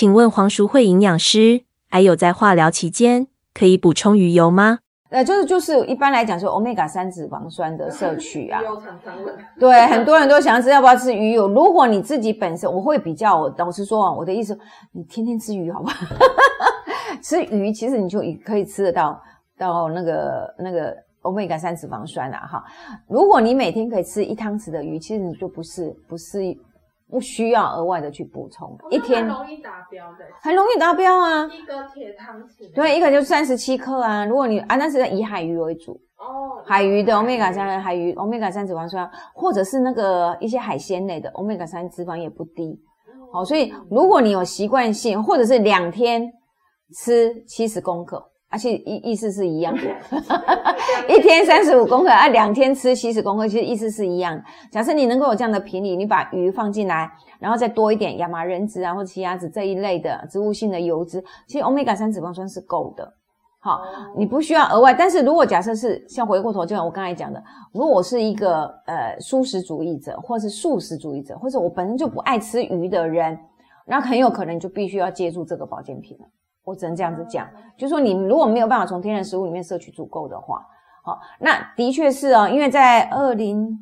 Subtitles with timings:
[0.00, 4.78] 请问黄淑慧营养师，还有在化疗期间可以补充鱼油吗？
[5.10, 8.62] 呃，就是就是一般来讲，说 omega 三脂肪酸的摄取啊，
[9.58, 11.46] 对，很多人都想要知道要不要吃鱼油。
[11.48, 14.58] 如果你自己本身，我会比较，我老实说啊，我的意思，
[14.92, 16.06] 你天天吃鱼好不好？
[17.22, 19.20] 吃鱼其实你就可以吃得到
[19.58, 22.64] 到那个那个 omega 三脂肪酸了哈。
[23.06, 26.56] 如果你每天可以吃一汤匙的鱼，其实你就不是不是
[27.10, 31.44] 不需要额外的去补充，一天容易达标的，很容易达标啊。
[31.46, 34.24] 一个铁汤匙，对，一个就三十七克啊。
[34.24, 36.00] 如果你啊，那是以海鱼为主。
[36.18, 42.78] 哦，海鱼的 omega 三，海鱼 omega 三脂肪酸，或者是那个一些海鲜类的 omega 三脂肪也不低。
[43.32, 46.30] 好，所以如果你有习惯性，或者是两天
[46.94, 49.82] 吃七十公克，而且意意思是一样的，
[51.08, 54.42] 一天三十五公克，啊，两天吃七十公克，其实意思是一样。
[54.72, 63.14] 假设你能够有这样的频率，你把鱼放进来，然后再多一点亚麻仁脂啊，或者奇亚籽这一类的植物性的油脂，其实 omega 三脂肪酸是够的。
[63.60, 63.82] 好，
[64.16, 64.92] 你不需要额外。
[64.92, 67.40] 但是如果假设是像回过头，就像我刚才讲的，
[67.72, 73.38] 如果我是一个呃素食主义者，或是素食主义者，或者我本身就不爱吃鱼的人，
[73.86, 76.24] 那很有可能就必须要借助这个保健品了。
[76.70, 80.64] 我只能这样子讲，就是说你如果没有办法从天然食物里面摄取足够的话，
[81.02, 83.76] 好，那的确是哦，因为在二零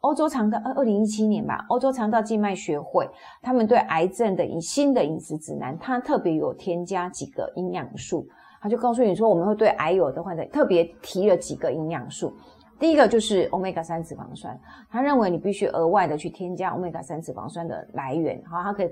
[0.00, 3.08] 欧洲肠道二二零一七年吧，欧洲肠道静脉学会
[3.42, 8.26] 他们对癌症的以新的饮食指南，它特别有添加几个营养素。
[8.58, 12.32] 他就告诉你说，我们会对癌友的患者特别提了几个营养素。
[12.78, 14.58] 第一个就是 omega 三脂肪酸，
[14.90, 18.90] 他认为你必须额外的去添加 omega 三脂肪酸的来源，好，它可以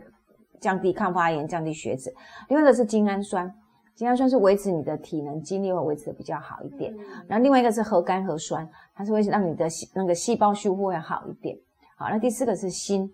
[0.65, 2.11] 降低抗发炎、降低血脂。
[2.49, 3.55] 另外一个是精氨酸，
[3.95, 6.91] 精氨酸是维持你的体能、精力会维持的比较好一点。
[7.29, 11.55] 然后另外一个是核苷核酸，它是会让你的细那个细胞修复会好一点。
[11.99, 13.13] 好，那第四个是锌。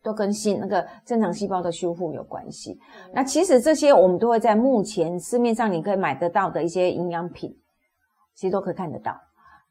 [0.00, 2.78] 都跟锌那个正常细胞的修复有关系。
[3.12, 7.52] 那其实这些我们都会在目前市面上你可以买得到的一些营养品，
[8.32, 9.20] 其实都可以看得到。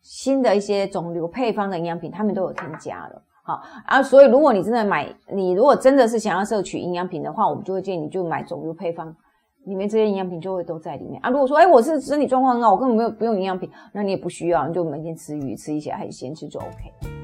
[0.02, 3.24] 新的一些肿瘤配方的营养品，他们都有添加了。
[3.47, 9.16] 好啊，所以如果你真的买，你如果真的是想要摄取营养品的话，我们就会建议你就买肿瘤配方，
[9.63, 11.30] 里面这些营养品就会都在里面啊。
[11.30, 17.16] 如果说哎，我是身体状况很好，我根本没有不用营养品，那你也不需要，你就每天吃鱼，吃一些海鲜，吃就 OK。